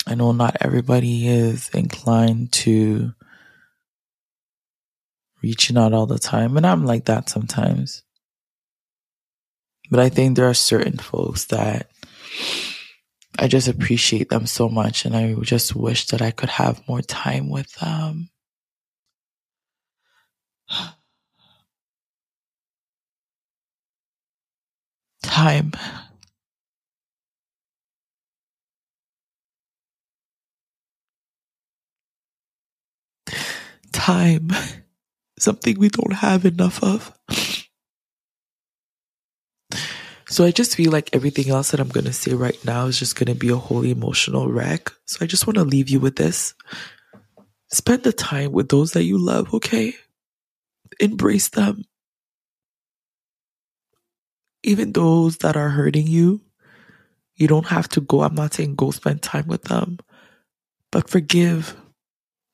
I 0.06 0.14
know 0.16 0.32
not 0.32 0.58
everybody 0.60 1.28
is 1.28 1.70
inclined 1.70 2.52
to 2.52 3.14
reaching 5.42 5.78
out 5.78 5.94
all 5.94 6.04
the 6.04 6.18
time, 6.18 6.58
and 6.58 6.66
I'm 6.66 6.84
like 6.84 7.06
that 7.06 7.30
sometimes. 7.30 8.02
But 9.90 10.00
I 10.00 10.10
think 10.10 10.36
there 10.36 10.50
are 10.50 10.52
certain 10.52 10.98
folks 10.98 11.46
that 11.46 11.88
I 13.38 13.48
just 13.48 13.66
appreciate 13.66 14.28
them 14.28 14.44
so 14.44 14.68
much 14.68 15.06
and 15.06 15.16
I 15.16 15.32
just 15.40 15.74
wish 15.74 16.08
that 16.08 16.20
I 16.20 16.32
could 16.32 16.50
have 16.50 16.86
more 16.86 17.00
time 17.00 17.48
with 17.48 17.72
them. 17.76 18.28
Time. 25.22 25.72
Time. 33.92 34.50
Something 35.38 35.78
we 35.78 35.88
don't 35.88 36.14
have 36.14 36.44
enough 36.44 36.82
of. 36.82 37.12
So 40.28 40.44
I 40.44 40.50
just 40.50 40.76
feel 40.76 40.90
like 40.90 41.10
everything 41.12 41.50
else 41.50 41.72
that 41.72 41.80
I'm 41.80 41.90
going 41.90 42.06
to 42.06 42.12
say 42.12 42.32
right 42.32 42.56
now 42.64 42.86
is 42.86 42.98
just 42.98 43.16
going 43.16 43.26
to 43.26 43.38
be 43.38 43.50
a 43.50 43.56
whole 43.56 43.84
emotional 43.84 44.48
wreck. 44.48 44.90
So 45.06 45.18
I 45.20 45.26
just 45.26 45.46
want 45.46 45.56
to 45.58 45.64
leave 45.64 45.90
you 45.90 46.00
with 46.00 46.16
this. 46.16 46.54
Spend 47.70 48.02
the 48.02 48.14
time 48.14 48.52
with 48.52 48.70
those 48.70 48.92
that 48.92 49.04
you 49.04 49.18
love, 49.18 49.52
okay? 49.52 49.94
Embrace 51.00 51.50
them. 51.50 51.84
Even 54.62 54.92
those 54.92 55.38
that 55.38 55.56
are 55.56 55.70
hurting 55.70 56.06
you, 56.06 56.40
you 57.34 57.48
don't 57.48 57.66
have 57.66 57.88
to 57.90 58.00
go. 58.00 58.22
I'm 58.22 58.34
not 58.34 58.54
saying 58.54 58.76
go 58.76 58.90
spend 58.90 59.22
time 59.22 59.46
with 59.46 59.64
them, 59.64 59.98
but 60.90 61.10
forgive, 61.10 61.76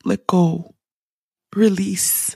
let 0.03 0.25
go, 0.25 0.75
release 1.55 2.35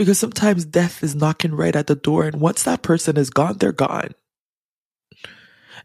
because 0.00 0.18
sometimes 0.18 0.64
death 0.64 1.02
is 1.02 1.14
knocking 1.14 1.54
right 1.54 1.76
at 1.76 1.86
the 1.86 1.94
door. 1.94 2.24
And 2.24 2.40
once 2.40 2.62
that 2.62 2.82
person 2.82 3.18
is 3.18 3.28
gone, 3.28 3.58
they're 3.58 3.70
gone. 3.70 4.12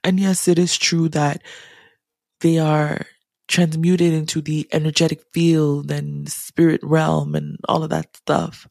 And 0.05 0.19
yes, 0.19 0.47
it 0.47 0.57
is 0.57 0.77
true 0.77 1.09
that 1.09 1.41
they 2.39 2.57
are 2.59 3.05
transmuted 3.47 4.13
into 4.13 4.41
the 4.41 4.67
energetic 4.71 5.23
field 5.33 5.91
and 5.91 6.29
spirit 6.29 6.81
realm 6.83 7.35
and 7.35 7.57
all 7.67 7.83
of 7.83 7.89
that 7.91 8.15
stuff. 8.17 8.67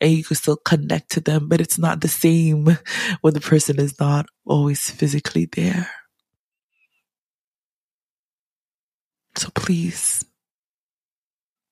And 0.00 0.12
you 0.12 0.24
can 0.24 0.36
still 0.36 0.56
connect 0.56 1.10
to 1.12 1.20
them, 1.20 1.48
but 1.48 1.60
it's 1.60 1.78
not 1.78 2.00
the 2.00 2.08
same 2.08 2.78
when 3.20 3.34
the 3.34 3.40
person 3.40 3.80
is 3.80 3.98
not 3.98 4.26
always 4.46 4.90
physically 4.90 5.46
there. 5.46 5.90
So 9.36 9.48
please 9.54 10.24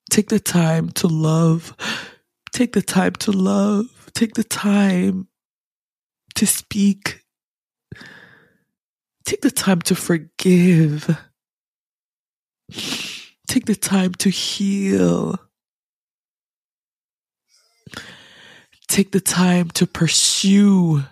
take 0.09 0.29
the 0.29 0.39
time 0.39 0.89
to 0.91 1.07
love 1.07 1.75
Take 2.51 2.73
the 2.73 2.81
time 2.81 3.13
to 3.13 3.31
love. 3.31 4.11
Take 4.13 4.33
the 4.33 4.43
time 4.43 5.27
to 6.35 6.45
speak. 6.45 7.23
Take 9.25 9.41
the 9.41 9.51
time 9.51 9.81
to 9.83 9.95
forgive. 9.95 11.17
Take 13.47 13.65
the 13.65 13.75
time 13.75 14.13
to 14.15 14.29
heal. 14.29 15.39
Take 18.87 19.11
the 19.11 19.21
time 19.21 19.69
to 19.71 19.87
pursue. 19.87 21.03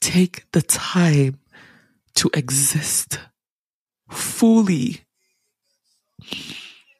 Take 0.00 0.50
the 0.52 0.62
time 0.62 1.38
to 2.16 2.30
exist 2.34 3.18
fully 4.10 5.00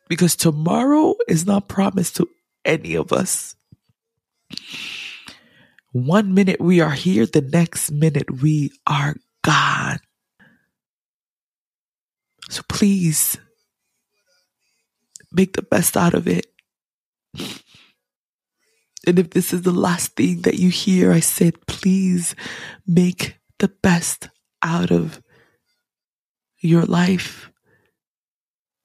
because 0.09 0.37
tomorrow 0.37 1.15
is 1.29 1.47
not 1.47 1.69
promised 1.69 2.17
to 2.17 2.29
any 2.65 2.95
of 2.95 3.13
us. 3.13 3.55
One 5.93 6.35
minute 6.35 6.61
we 6.61 6.81
are 6.81 6.93
here, 6.93 7.27
the 7.27 7.41
next 7.41 7.91
minute 7.91 8.43
we 8.43 8.73
are 8.87 9.15
gone. 9.43 9.99
So 12.51 12.63
please 12.69 13.39
make 15.33 15.55
the 15.55 15.63
best 15.63 15.97
out 15.97 16.15
of 16.15 16.29
it. 16.29 16.47
And 19.07 19.19
if 19.19 19.31
this 19.31 19.53
is 19.53 19.63
the 19.63 19.73
last 19.73 20.17
thing 20.17 20.43
that 20.43 20.59
you 20.59 20.71
hear, 20.71 21.13
I 21.13 21.21
said, 21.21 21.67
please 21.67 22.35
make 22.87 23.39
the 23.59 23.69
best 23.69 24.29
out 24.63 24.91
of 24.91 25.23
your 26.59 26.83
life 26.83 27.51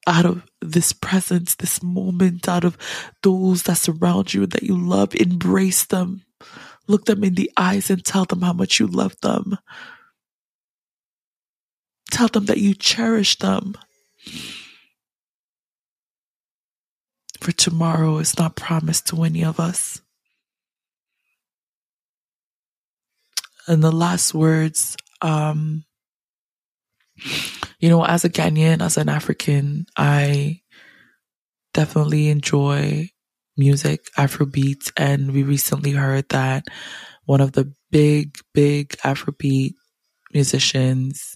out 0.08 0.26
of 0.26 0.44
this 0.62 0.94
presence, 0.94 1.56
this 1.56 1.84
moment, 1.84 2.48
out 2.48 2.64
of 2.64 2.78
those 3.24 3.64
that 3.64 3.78
surround 3.78 4.34
you 4.34 4.46
that 4.48 4.64
you 4.64 4.78
love. 4.78 5.16
Embrace 5.16 5.86
them. 5.86 6.24
Look 6.88 7.06
them 7.06 7.24
in 7.24 7.36
the 7.36 7.52
eyes 7.56 7.90
and 7.90 8.04
tell 8.04 8.26
them 8.26 8.42
how 8.42 8.54
much 8.54 8.80
you 8.80 8.88
love 8.88 9.16
them. 9.22 9.58
Tell 12.22 12.28
them 12.28 12.46
that 12.46 12.60
you 12.60 12.76
cherish 12.76 13.40
them. 13.40 13.74
For 17.40 17.52
tomorrow 17.52 18.20
is 18.20 18.38
not 18.38 18.56
promised 18.56 19.08
to 19.08 19.24
any 19.24 19.44
of 19.44 19.60
us. 19.60 20.00
And 23.66 23.84
the 23.84 23.92
last 23.92 24.36
words, 24.36 24.96
um, 25.24 25.84
you 27.80 27.90
know, 27.90 28.06
as 28.06 28.24
a 28.24 28.30
Ghanaian, 28.30 28.84
as 28.84 28.98
an 28.98 29.10
African, 29.10 29.88
I 29.98 30.62
definitely 31.74 32.30
enjoy 32.30 33.10
music, 33.58 34.06
Afrobeat, 34.16 34.92
and 34.96 35.34
we 35.34 35.42
recently 35.42 35.94
heard 35.94 36.30
that 36.30 36.66
one 37.26 37.42
of 37.42 37.54
the 37.54 37.74
big, 37.90 38.38
big 38.54 38.90
Afrobeat 39.04 39.74
musicians, 40.36 41.36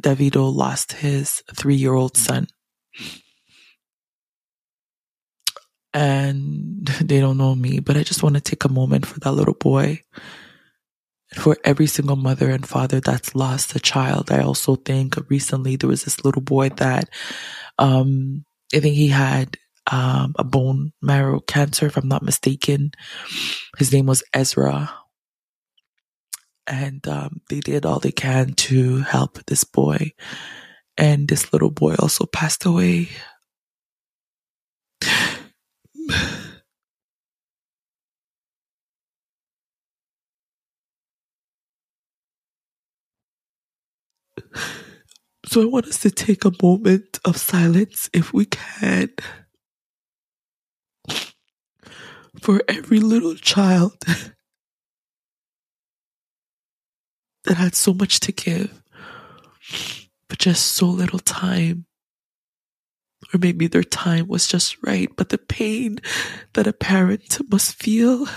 Davido, 0.00 0.52
lost 0.54 0.92
his 0.92 1.42
three 1.54 1.74
year 1.74 1.94
old 1.94 2.16
son. 2.16 2.48
And 5.94 6.86
they 7.00 7.20
don't 7.20 7.38
know 7.38 7.54
me, 7.54 7.80
but 7.80 7.96
I 7.96 8.02
just 8.02 8.22
want 8.22 8.34
to 8.36 8.40
take 8.40 8.64
a 8.64 8.72
moment 8.72 9.06
for 9.06 9.20
that 9.20 9.32
little 9.32 9.54
boy 9.54 10.02
and 11.32 11.42
for 11.42 11.56
every 11.64 11.86
single 11.86 12.16
mother 12.16 12.50
and 12.50 12.66
father 12.66 13.00
that's 13.00 13.34
lost 13.34 13.74
a 13.74 13.80
child. 13.80 14.30
I 14.30 14.42
also 14.42 14.76
think 14.76 15.16
recently 15.30 15.76
there 15.76 15.88
was 15.88 16.04
this 16.04 16.24
little 16.24 16.42
boy 16.42 16.68
that, 16.70 17.08
um, 17.78 18.44
I 18.74 18.80
think 18.80 18.96
he 18.96 19.08
had 19.08 19.56
um, 19.90 20.34
a 20.38 20.44
bone 20.44 20.92
marrow 21.00 21.40
cancer, 21.40 21.86
if 21.86 21.96
I'm 21.96 22.08
not 22.08 22.22
mistaken. 22.22 22.92
His 23.78 23.92
name 23.92 24.06
was 24.06 24.22
Ezra. 24.32 24.92
And 26.66 27.06
um, 27.08 27.40
they 27.48 27.60
did 27.60 27.86
all 27.86 28.00
they 28.00 28.12
can 28.12 28.54
to 28.54 28.98
help 29.00 29.44
this 29.46 29.64
boy. 29.64 30.12
And 30.98 31.28
this 31.28 31.52
little 31.52 31.70
boy 31.70 31.94
also 31.98 32.26
passed 32.26 32.64
away. 32.64 33.10
So 45.46 45.62
I 45.62 45.66
want 45.66 45.86
us 45.86 46.00
to 46.00 46.10
take 46.10 46.44
a 46.44 46.52
moment 46.62 47.20
of 47.24 47.36
silence 47.36 48.10
if 48.12 48.32
we 48.32 48.46
can 48.46 49.10
for 52.40 52.60
every 52.68 53.00
little 53.00 53.34
child 53.36 53.96
that 57.46 57.56
had 57.56 57.74
so 57.74 57.94
much 57.94 58.20
to 58.20 58.32
give, 58.32 58.82
but 60.28 60.38
just 60.38 60.66
so 60.66 60.86
little 60.86 61.18
time. 61.20 61.86
Or 63.32 63.38
maybe 63.38 63.66
their 63.66 63.82
time 63.82 64.28
was 64.28 64.46
just 64.46 64.76
right, 64.84 65.08
but 65.16 65.30
the 65.30 65.38
pain 65.38 65.98
that 66.52 66.66
a 66.66 66.72
parent 66.72 67.40
must 67.50 67.74
feel, 67.74 68.28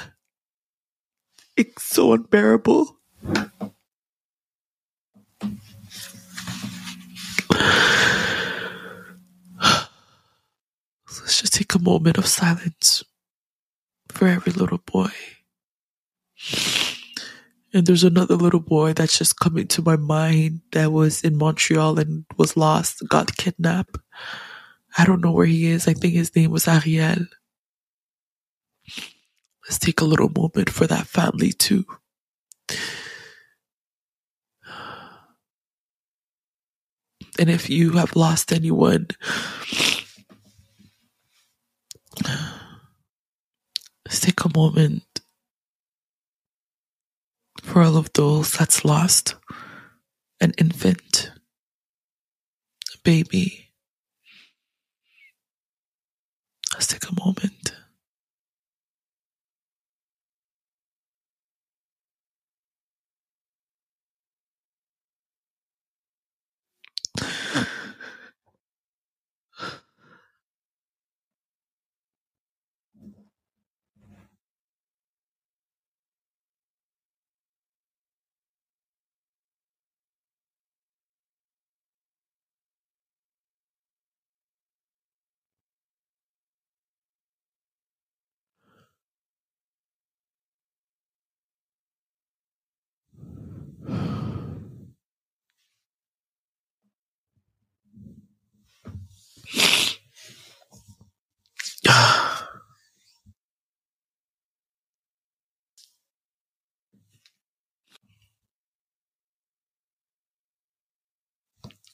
it's 1.57 1.83
so 1.83 2.13
unbearable. 2.13 2.97
Let's 11.21 11.41
just 11.41 11.53
take 11.53 11.75
a 11.75 11.79
moment 11.79 12.17
of 12.17 12.25
silence 12.25 13.03
for 14.07 14.27
every 14.27 14.53
little 14.53 14.79
boy. 14.79 15.11
And 17.73 17.85
there's 17.85 18.03
another 18.03 18.35
little 18.35 18.59
boy 18.59 18.93
that's 18.93 19.17
just 19.17 19.39
coming 19.39 19.67
to 19.67 19.81
my 19.83 19.95
mind 19.95 20.61
that 20.71 20.91
was 20.91 21.23
in 21.23 21.37
Montreal 21.37 21.99
and 21.99 22.25
was 22.37 22.57
lost, 22.57 23.03
got 23.07 23.37
kidnapped. 23.37 23.97
I 24.97 25.05
don't 25.05 25.21
know 25.21 25.31
where 25.31 25.45
he 25.45 25.67
is. 25.67 25.87
I 25.87 25.93
think 25.93 26.15
his 26.15 26.35
name 26.35 26.49
was 26.51 26.67
Ariel. 26.67 27.25
Let's 29.65 29.77
take 29.77 30.01
a 30.01 30.05
little 30.05 30.29
moment 30.35 30.71
for 30.71 30.87
that 30.87 31.05
family 31.05 31.51
too. 31.51 31.85
And 37.39 37.49
if 37.49 37.69
you 37.69 37.91
have 37.91 38.15
lost 38.15 38.51
anyone, 38.51 39.07
let's 44.05 44.19
take 44.21 44.43
a 44.43 44.57
moment 44.57 45.03
for 47.69 47.83
all 47.83 47.97
of 47.97 48.11
those 48.13 48.51
that's 48.53 48.83
lost 48.83 49.35
an 50.41 50.53
infant, 50.57 51.31
a 52.95 52.97
baby. 53.03 53.69
Let's 56.73 56.87
take 56.87 57.03
a 57.03 57.23
moment. 57.23 57.58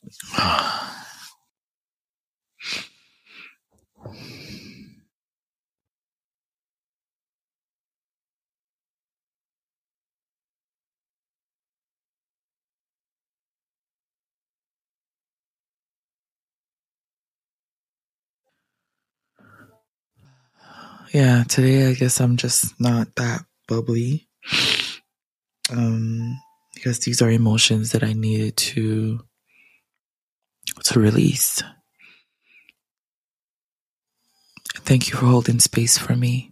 yeah, 21.13 21.43
today 21.47 21.89
I 21.89 21.93
guess 21.93 22.19
I'm 22.19 22.37
just 22.37 22.79
not 22.79 23.15
that 23.15 23.45
bubbly. 23.67 24.27
Um, 25.71 26.39
because 26.73 26.99
these 26.99 27.21
are 27.21 27.31
emotions 27.31 27.91
that 27.91 28.03
I 28.03 28.13
needed 28.13 28.57
to 28.57 29.21
to 30.83 30.99
release. 30.99 31.63
Thank 34.79 35.09
you 35.09 35.15
for 35.15 35.25
holding 35.25 35.59
space 35.59 35.97
for 35.97 36.15
me. 36.15 36.51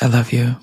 I 0.00 0.06
love 0.06 0.32
you. 0.32 0.56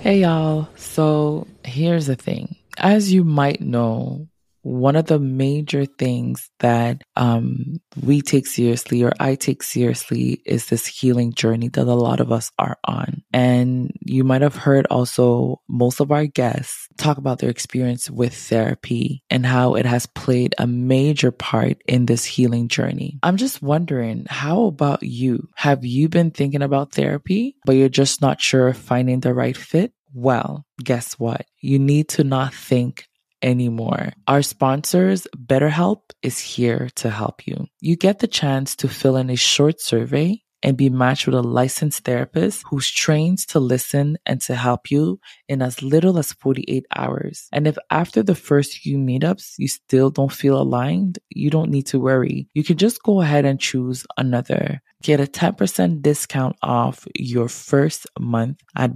Hey 0.00 0.20
y'all. 0.20 0.68
So 0.76 1.46
here's 1.64 2.06
the 2.06 2.16
thing. 2.16 2.56
As 2.78 3.12
you 3.12 3.22
might 3.22 3.60
know, 3.60 4.26
one 4.62 4.96
of 4.96 5.06
the 5.06 5.18
major 5.18 5.84
things 5.84 6.50
that 6.60 7.02
um, 7.16 7.80
we 8.02 8.20
take 8.20 8.46
seriously 8.46 9.02
or 9.02 9.12
I 9.18 9.34
take 9.34 9.62
seriously 9.62 10.42
is 10.44 10.66
this 10.66 10.86
healing 10.86 11.32
journey 11.34 11.68
that 11.68 11.86
a 11.86 11.94
lot 11.94 12.20
of 12.20 12.32
us 12.32 12.50
are 12.58 12.76
on. 12.84 13.22
And 13.32 13.92
you 14.00 14.24
might 14.24 14.42
have 14.42 14.56
heard 14.56 14.86
also 14.90 15.60
most 15.68 16.00
of 16.00 16.10
our 16.12 16.26
guests 16.26 16.88
talk 16.98 17.18
about 17.18 17.38
their 17.38 17.50
experience 17.50 18.10
with 18.10 18.34
therapy 18.34 19.22
and 19.30 19.46
how 19.46 19.74
it 19.74 19.86
has 19.86 20.06
played 20.06 20.54
a 20.58 20.66
major 20.66 21.30
part 21.30 21.78
in 21.86 22.06
this 22.06 22.24
healing 22.24 22.68
journey. 22.68 23.18
I'm 23.22 23.36
just 23.36 23.62
wondering, 23.62 24.26
how 24.28 24.64
about 24.64 25.02
you? 25.02 25.48
Have 25.56 25.84
you 25.84 26.08
been 26.08 26.30
thinking 26.30 26.62
about 26.62 26.92
therapy, 26.92 27.56
but 27.64 27.76
you're 27.76 27.88
just 27.88 28.20
not 28.20 28.40
sure 28.40 28.72
finding 28.74 29.20
the 29.20 29.34
right 29.34 29.56
fit? 29.56 29.92
Well, 30.12 30.66
guess 30.82 31.14
what? 31.18 31.46
You 31.60 31.78
need 31.78 32.08
to 32.10 32.24
not 32.24 32.52
think 32.52 33.06
anymore. 33.42 34.12
Our 34.26 34.42
sponsors, 34.42 35.26
BetterHelp, 35.36 36.02
is 36.22 36.38
here 36.38 36.88
to 36.96 37.10
help 37.10 37.46
you. 37.46 37.66
You 37.80 37.96
get 37.96 38.18
the 38.18 38.28
chance 38.28 38.76
to 38.76 38.88
fill 38.88 39.16
in 39.16 39.30
a 39.30 39.36
short 39.36 39.80
survey 39.80 40.42
and 40.62 40.76
be 40.76 40.90
matched 40.90 41.26
with 41.26 41.34
a 41.34 41.42
licensed 41.42 42.04
therapist 42.04 42.64
who's 42.68 42.90
trained 42.90 43.38
to 43.48 43.58
listen 43.58 44.18
and 44.26 44.40
to 44.42 44.54
help 44.54 44.90
you 44.90 45.18
in 45.48 45.62
as 45.62 45.82
little 45.82 46.18
as 46.18 46.32
48 46.34 46.84
hours. 46.94 47.48
And 47.52 47.66
if 47.66 47.78
after 47.90 48.22
the 48.22 48.34
first 48.34 48.78
few 48.78 48.98
meetups 48.98 49.54
you 49.58 49.68
still 49.68 50.10
don't 50.10 50.32
feel 50.32 50.60
aligned, 50.60 51.18
you 51.30 51.50
don't 51.50 51.70
need 51.70 51.86
to 51.86 52.00
worry. 52.00 52.48
You 52.54 52.64
can 52.64 52.76
just 52.76 53.02
go 53.02 53.20
ahead 53.20 53.44
and 53.44 53.58
choose 53.58 54.06
another. 54.16 54.82
Get 55.02 55.20
a 55.20 55.24
10% 55.24 56.02
discount 56.02 56.56
off 56.62 57.06
your 57.14 57.48
first 57.48 58.06
month 58.18 58.60
at 58.76 58.92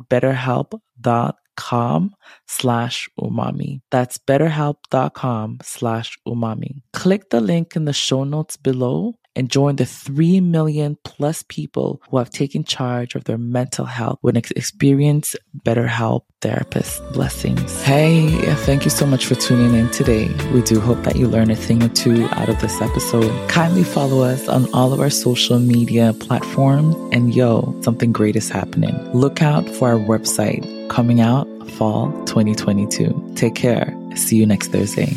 betterhelp.com 1.57 2.15
slash 2.47 3.09
umami. 3.19 3.81
That's 3.91 4.19
betterhelp.com 4.19 5.59
slash 5.63 6.19
umami. 6.27 6.83
Click 6.93 7.31
the 7.31 7.41
link 7.41 7.77
in 7.77 7.85
the 7.85 7.93
show 7.93 8.25
notes 8.25 8.57
below 8.57 9.15
and 9.37 9.51
join 9.51 9.77
the 9.77 9.87
3 9.87 10.41
million 10.41 10.97
plus 11.05 11.45
people 11.49 12.01
who 12.11 12.19
have 12.19 12.31
taken 12.31 12.65
charge 12.65 13.15
of 13.15 13.25
their 13.25 13.39
mental 13.39 13.85
health 13.85 14.19
with 14.23 14.37
an 14.37 14.43
experienced 14.57 15.37
BetterHelp 15.65 16.23
therapist. 16.41 17.03
Blessings. 17.13 17.83
Hey, 17.83 18.29
thank 18.67 18.85
you 18.85 18.91
so 18.91 19.07
much 19.07 19.27
for 19.27 19.35
tuning 19.35 19.75
in 19.75 19.91
today. 19.91 20.29
We 20.53 20.63
do 20.63 20.81
hope 20.81 21.03
that 21.05 21.17
you 21.17 21.27
learn 21.27 21.51
a 21.51 21.57
thing 21.57 21.83
or 21.83 21.89
two 21.89 22.27
out 22.33 22.49
of 22.49 22.61
this 22.61 22.81
episode. 22.81 23.49
Kindly 23.49 23.85
follow 23.85 24.23
us 24.23 24.49
on 24.49 24.73
all 24.73 24.93
of 24.93 25.01
our 25.01 25.11
social 25.11 25.59
media 25.59 26.13
platforms. 26.15 26.95
And 27.13 27.35
yo, 27.35 27.75
something 27.83 28.13
great 28.13 28.37
is 28.37 28.51
happening. 28.51 28.95
Look 29.13 29.43
out 29.43 29.69
for 29.69 29.89
our 29.89 29.99
website 29.99 30.89
coming 30.89 31.21
out 31.21 31.49
fall 31.75 32.13
2022. 32.27 33.33
Take 33.35 33.55
care. 33.55 33.95
See 34.15 34.37
you 34.37 34.47
next 34.47 34.69
Thursday. 34.69 35.17